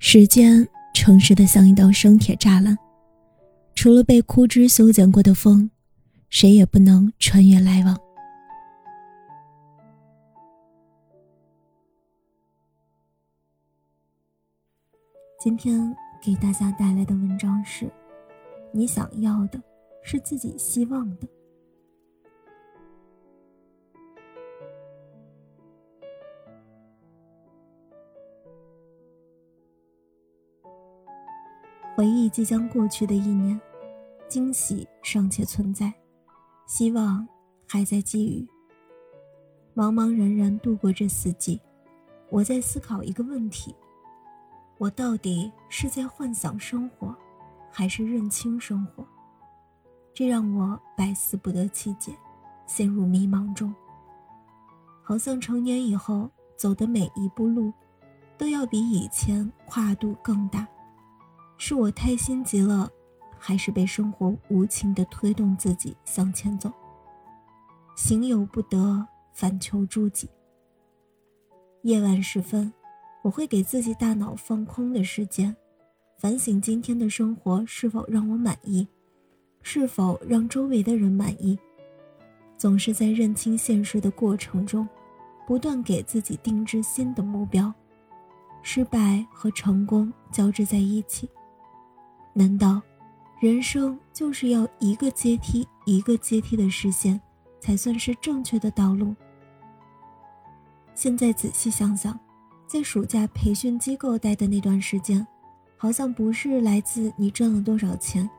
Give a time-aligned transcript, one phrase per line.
[0.00, 2.76] 时间诚实的像一道生铁栅栏，
[3.74, 5.68] 除了被枯枝修剪过的风，
[6.30, 7.98] 谁也不能穿越来往。
[15.40, 17.90] 今天给大家带来的文章是：
[18.72, 19.60] 你想要的，
[20.02, 21.28] 是自己希望的。
[31.98, 33.60] 回忆即将过去的一年，
[34.28, 35.92] 惊喜尚且存在，
[36.64, 37.26] 希望
[37.66, 38.46] 还在寄予。
[39.74, 41.60] 茫茫然然度过这四季，
[42.30, 43.74] 我在思考一个问题：
[44.78, 47.12] 我到底是在幻想生活，
[47.68, 49.04] 还是认清生活？
[50.14, 52.16] 这让我百思不得其解，
[52.64, 53.74] 陷入迷茫中。
[55.02, 57.72] 好像成年以后走的每一步路，
[58.36, 60.64] 都要比以前跨度更大。
[61.58, 62.88] 是我太心急了，
[63.36, 66.72] 还是被生活无情的推动自己向前走？
[67.96, 70.30] 行有不得，反求诸己。
[71.82, 72.72] 夜晚时分，
[73.22, 75.54] 我会给自己大脑放空的时间，
[76.16, 78.86] 反省今天的生活是否让我满意，
[79.60, 81.58] 是否让周围的人满意。
[82.56, 84.88] 总是在认清现实的过程中，
[85.46, 87.72] 不断给自己定制新的目标，
[88.62, 91.28] 失败和成功交织在一起。
[92.38, 92.80] 难道，
[93.40, 97.20] 人生就是要一个阶梯一个阶梯的实现，
[97.58, 99.12] 才算是正确的道路？
[100.94, 102.16] 现在仔细想想，
[102.64, 105.26] 在暑假培训机构待的那段时间，
[105.76, 108.30] 好像不是来自你赚了多少钱，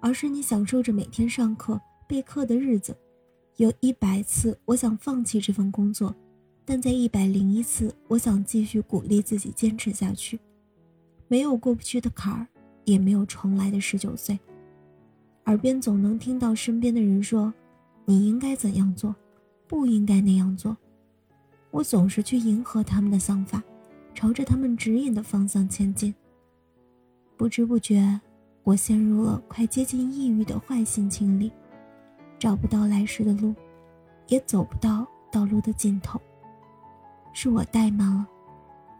[0.00, 2.96] 而是你享受着每天上课备课的日子。
[3.58, 6.12] 有一百次我想放弃这份工作，
[6.64, 10.40] 但在一百零一次，我想继续鼓励自己坚持下去。
[11.28, 12.48] 没有过不去的坎儿。
[12.84, 14.38] 也没有重来的十九岁。
[15.46, 17.52] 耳边总能听到身边的人说
[18.06, 19.14] ：“你应该怎样做，
[19.68, 20.76] 不应该那样做。”
[21.70, 23.62] 我总是去迎合他们的想法，
[24.14, 26.14] 朝着他们指引的方向前进。
[27.36, 28.20] 不知不觉，
[28.62, 31.50] 我陷入了快接近抑郁的坏心情里，
[32.38, 33.54] 找不到来时的路，
[34.28, 36.20] 也走不到道路的尽头。
[37.32, 38.26] 是我怠慢了，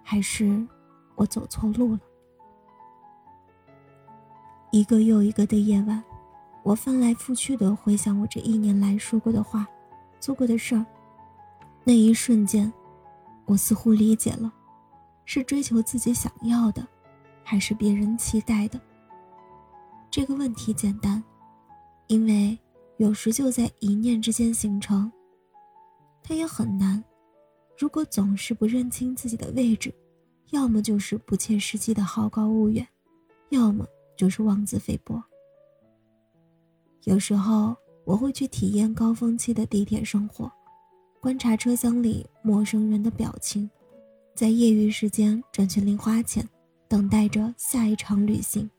[0.03, 0.66] 还是
[1.14, 2.00] 我走错路了？
[4.74, 6.02] 一个又一个的夜晚，
[6.64, 9.64] 我翻来覆去的回想我这一年来说过的话、
[10.18, 10.84] 做过的事儿。
[11.84, 12.72] 那一瞬间，
[13.44, 14.52] 我似乎理解了：
[15.26, 16.84] 是追求自己想要的，
[17.44, 18.80] 还是别人期待的？
[20.10, 21.22] 这个问题简单，
[22.08, 22.58] 因为
[22.96, 25.08] 有时就在一念之间形成。
[26.20, 27.00] 它也很难，
[27.78, 29.94] 如果总是不认清自己的位置，
[30.50, 32.84] 要么就是不切实际的好高骛远，
[33.50, 33.86] 要么……
[34.16, 35.22] 就是妄自菲薄。
[37.04, 40.50] 有时候我会去体验高峰期的地铁生活，
[41.20, 43.69] 观察车厢里陌生人的表情，
[44.34, 46.48] 在业余时间赚取零花钱，
[46.88, 48.70] 等待着下一场旅行。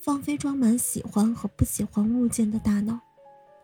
[0.00, 2.98] 放飞装满喜欢和不喜欢物件的大脑，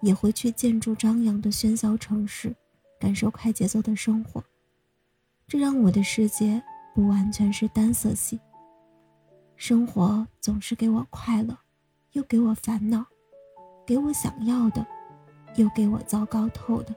[0.03, 2.55] 也会去建筑张扬的喧嚣城市，
[3.01, 4.43] 感受快节奏的生活。
[5.49, 6.63] 这让我的世界
[6.95, 8.39] 不完全是单色系。
[9.59, 11.59] 生活总是给我快乐，
[12.13, 13.05] 又给我烦恼，
[13.85, 14.87] 给我想要的，
[15.57, 16.95] 又给我糟糕透的，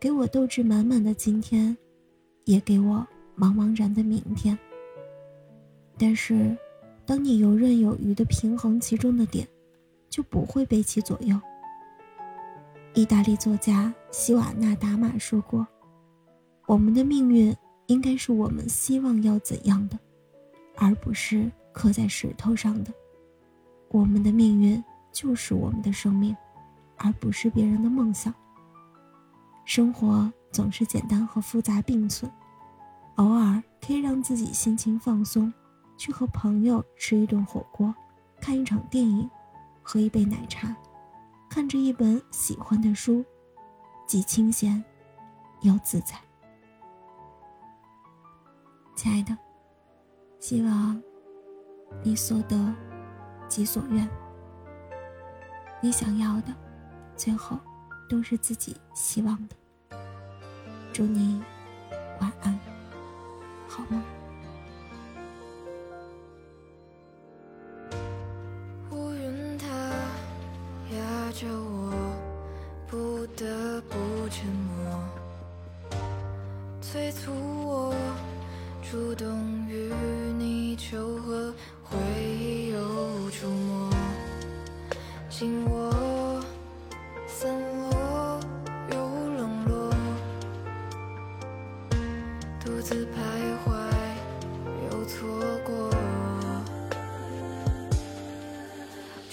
[0.00, 1.76] 给我斗志满满的今天，
[2.46, 3.06] 也给我
[3.38, 4.58] 茫茫然的明天。
[5.98, 6.56] 但是，
[7.04, 9.46] 当你游刃有余的平衡其中的点，
[10.08, 11.38] 就不会被其左右。
[12.94, 15.68] 意大利作家希瓦纳达玛说过
[16.66, 17.54] ：“我们的命运
[17.88, 19.98] 应该是我们希望要怎样的，
[20.76, 22.90] 而不是。”刻在石头上的，
[23.90, 24.82] 我们的命运
[25.12, 26.34] 就是我们的生命，
[26.96, 28.32] 而不是别人的梦想。
[29.66, 32.32] 生活总是简单和复杂并存，
[33.16, 35.52] 偶尔可以让自己心情放松，
[35.98, 37.94] 去和朋友吃一顿火锅，
[38.40, 39.28] 看一场电影，
[39.82, 40.74] 喝一杯奶茶，
[41.50, 43.22] 看着一本喜欢的书，
[44.06, 44.82] 既清闲
[45.60, 46.16] 又自在。
[48.94, 49.36] 亲爱的，
[50.40, 51.02] 希望。
[52.02, 52.56] 你所得，
[53.48, 54.08] 即所愿。
[55.80, 56.54] 你想要的，
[57.16, 57.58] 最后
[58.08, 59.56] 都是自己希望的。
[60.92, 61.42] 祝你
[62.20, 62.58] 晚安，
[63.68, 64.02] 好梦。
[68.90, 69.66] 乌云它
[70.96, 71.92] 压着我，
[72.86, 75.04] 不得不沉默，
[76.80, 77.30] 催促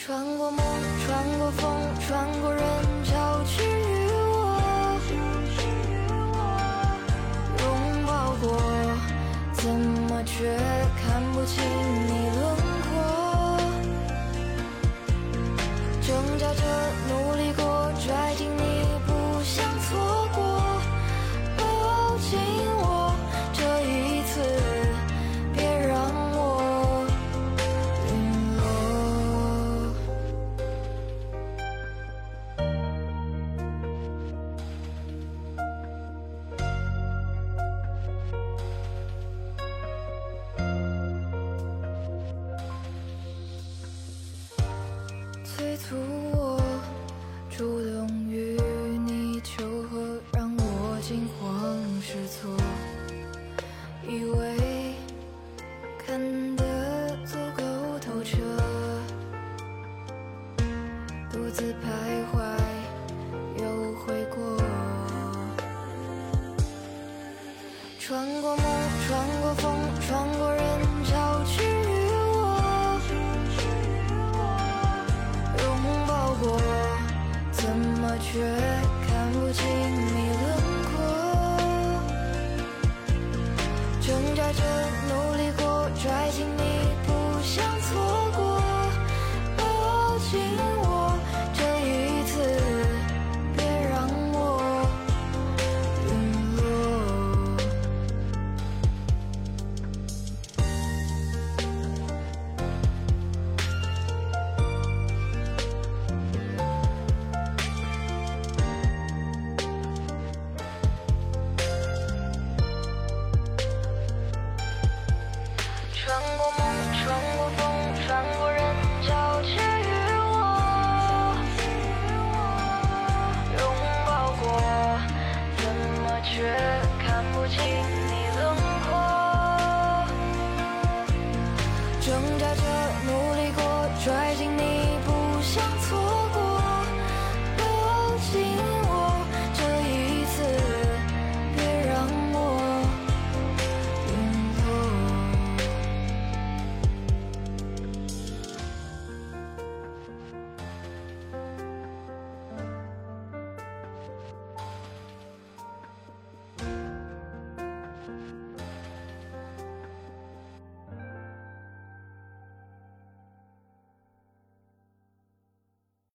[0.06, 0.60] 穿过梦，
[1.06, 2.62] 穿过风，穿过人
[3.06, 4.60] 潮，去与我
[7.58, 7.66] 拥
[8.06, 8.46] 抱过，
[9.54, 10.58] 怎么却
[11.00, 11.64] 看不清
[12.06, 12.44] 你轮
[12.84, 12.92] 廓？
[16.02, 16.62] 挣扎着，
[17.08, 17.64] 努力过，
[18.06, 18.63] 拽紧你，
[45.56, 45.96] 催促
[46.32, 46.60] 我
[47.56, 48.58] 主动与
[49.06, 52.58] 你求和，让我惊慌失措，
[54.08, 54.96] 以为
[56.04, 56.20] 看
[56.56, 57.64] 得足够
[58.00, 58.36] 透彻，
[61.32, 61.86] 独自徘
[62.34, 62.42] 徊
[63.62, 64.58] 又悔过，
[68.00, 68.66] 穿过梦，
[69.08, 70.64] 穿过风，穿过人